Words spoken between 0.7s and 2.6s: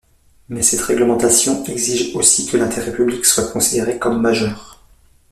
réglementation exige aussi que